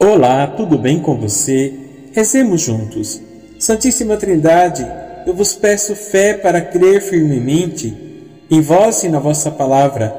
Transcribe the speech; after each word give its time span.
Olá, 0.00 0.46
tudo 0.46 0.78
bem 0.78 1.00
com 1.00 1.18
você? 1.18 1.74
Rezemos 2.12 2.60
juntos. 2.60 3.20
Santíssima 3.58 4.16
Trindade, 4.16 4.86
eu 5.26 5.34
vos 5.34 5.56
peço 5.56 5.96
fé 5.96 6.34
para 6.34 6.60
crer 6.60 7.02
firmemente 7.02 8.32
em 8.48 8.60
vós 8.60 9.02
e 9.02 9.08
na 9.08 9.18
vossa 9.18 9.50
palavra, 9.50 10.14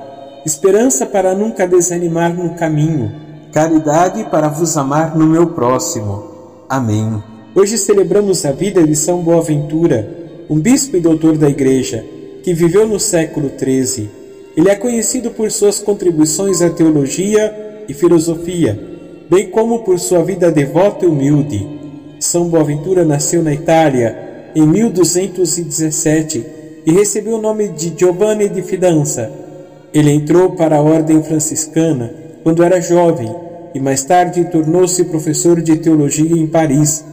esperança 0.46 1.05
para 1.05 1.34
nunca 1.34 1.65
desanimar 1.65 2.34
no 2.34 2.55
caminho, 2.55 3.10
caridade 3.54 4.25
para 4.25 4.50
vos 4.50 4.75
amar 4.75 5.18
no 5.18 5.25
meu 5.25 5.52
próximo. 5.52 6.25
Amém. 6.68 7.23
Hoje 7.55 7.77
celebramos 7.77 8.46
a 8.46 8.52
vida 8.52 8.86
de 8.86 8.98
São 8.98 9.23
Boaventura, 9.23 10.14
um 10.50 10.59
bispo 10.59 10.98
e 10.98 11.00
doutor 11.00 11.38
da 11.38 11.50
Igreja, 11.50 12.04
que 12.43 12.54
viveu 12.54 12.86
no 12.86 13.00
século 13.00 13.50
XIII. 13.57 14.09
Ele 14.57 14.70
é 14.70 14.75
conhecido 14.75 15.32
por 15.32 15.50
suas 15.50 15.80
contribuições 15.80 16.61
à 16.61 16.70
teologia 16.70 17.86
e 17.88 17.93
filosofia 17.93 18.98
bem 19.30 19.50
como 19.50 19.79
por 19.79 20.00
sua 20.00 20.24
vida 20.24 20.51
devota 20.51 21.06
e 21.06 21.07
humilde. 21.07 21.68
São 22.19 22.50
Boaventura 22.50 23.06
nasceu 23.06 23.43
na 23.43 23.54
Itália 23.54 24.52
em 24.55 24.65
1217 24.65 26.46
e 26.86 26.92
recebeu 26.92 27.36
o 27.36 27.42
nome 27.42 27.68
de 27.68 27.93
Giovanni 27.96 28.50
di 28.50 28.64
Fidanza. 28.64 29.32
Ele 29.93 30.11
entrou 30.11 30.52
para 30.52 30.78
a 30.78 30.82
ordem 30.82 31.21
franciscana 31.21 32.11
quando 32.44 32.64
era 32.64 32.81
jovem 32.81 33.33
e 33.73 33.80
mais 33.80 34.03
tarde 34.03 34.45
tornou-se 34.45 35.03
professor 35.05 35.61
de 35.61 35.77
teologia 35.77 36.36
em 36.36 36.47
Paris. 36.47 37.05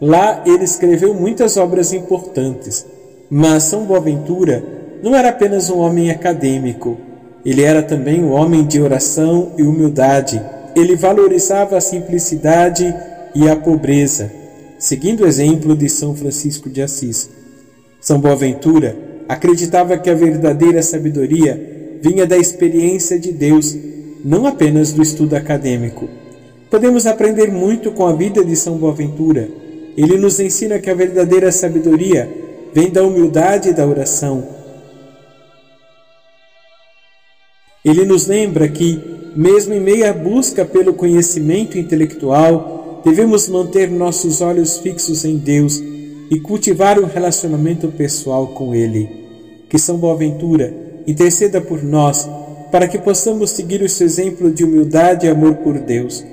Lá 0.00 0.42
ele 0.44 0.64
escreveu 0.64 1.14
muitas 1.14 1.56
obras 1.56 1.92
importantes, 1.92 2.84
mas 3.30 3.62
São 3.64 3.84
Boaventura 3.84 4.64
não 5.00 5.14
era 5.14 5.28
apenas 5.28 5.70
um 5.70 5.78
homem 5.78 6.10
acadêmico, 6.10 6.96
ele 7.44 7.62
era 7.62 7.82
também 7.82 8.22
um 8.22 8.32
homem 8.32 8.64
de 8.64 8.80
oração 8.80 9.52
e 9.56 9.62
humildade 9.62 10.40
ele 10.74 10.96
valorizava 10.96 11.76
a 11.76 11.80
simplicidade 11.80 12.94
e 13.34 13.48
a 13.48 13.56
pobreza, 13.56 14.30
seguindo 14.78 15.24
o 15.24 15.26
exemplo 15.26 15.76
de 15.76 15.88
São 15.88 16.14
Francisco 16.14 16.68
de 16.68 16.82
Assis. 16.82 17.30
São 18.00 18.20
Boaventura 18.20 18.96
acreditava 19.28 19.96
que 19.96 20.10
a 20.10 20.14
verdadeira 20.14 20.82
sabedoria 20.82 21.98
vinha 22.02 22.26
da 22.26 22.36
experiência 22.36 23.18
de 23.18 23.32
Deus, 23.32 23.76
não 24.24 24.46
apenas 24.46 24.92
do 24.92 25.02
estudo 25.02 25.36
acadêmico. 25.36 26.08
Podemos 26.70 27.06
aprender 27.06 27.50
muito 27.50 27.92
com 27.92 28.06
a 28.06 28.12
vida 28.12 28.44
de 28.44 28.56
São 28.56 28.76
Boaventura. 28.76 29.48
Ele 29.96 30.16
nos 30.16 30.40
ensina 30.40 30.78
que 30.78 30.90
a 30.90 30.94
verdadeira 30.94 31.52
sabedoria 31.52 32.28
vem 32.72 32.90
da 32.90 33.02
humildade 33.02 33.68
e 33.68 33.72
da 33.72 33.86
oração. 33.86 34.46
Ele 37.84 38.04
nos 38.04 38.26
lembra 38.26 38.68
que 38.68 39.21
mesmo 39.34 39.74
em 39.74 39.80
meio 39.80 40.08
à 40.08 40.12
busca 40.12 40.64
pelo 40.64 40.94
conhecimento 40.94 41.78
intelectual, 41.78 43.00
devemos 43.04 43.48
manter 43.48 43.90
nossos 43.90 44.40
olhos 44.40 44.78
fixos 44.78 45.24
em 45.24 45.36
Deus 45.36 45.82
e 46.30 46.40
cultivar 46.40 46.98
um 46.98 47.06
relacionamento 47.06 47.88
pessoal 47.88 48.48
com 48.48 48.74
Ele. 48.74 49.08
Que 49.68 49.78
São 49.78 49.96
Boaventura 49.96 50.74
interceda 51.06 51.60
por 51.60 51.82
nós 51.82 52.28
para 52.70 52.88
que 52.88 52.98
possamos 52.98 53.50
seguir 53.50 53.82
o 53.82 53.88
seu 53.88 54.06
exemplo 54.06 54.50
de 54.50 54.64
humildade 54.64 55.26
e 55.26 55.30
amor 55.30 55.56
por 55.56 55.78
Deus. 55.78 56.24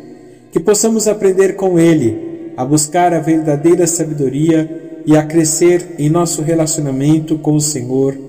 Que 0.52 0.59
possamos 0.59 1.08
aprender 1.08 1.56
com 1.56 1.78
Ele 1.80 2.53
a 2.56 2.66
buscar 2.66 3.13
a 3.13 3.19
verdadeira 3.19 3.88
sabedoria 3.88 5.02
e 5.06 5.16
a 5.16 5.23
crescer 5.23 5.95
em 5.97 6.09
nosso 6.09 6.41
relacionamento 6.41 7.38
com 7.38 7.56
o 7.56 7.61
Senhor 7.61 8.28